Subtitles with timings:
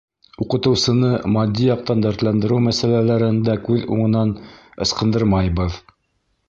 [0.43, 4.37] Уҡытыусыны матди яҡтан дәртләндереү мәсьәләләрен дә күҙ уңынан
[4.87, 5.81] ысҡындырмайбыҙ.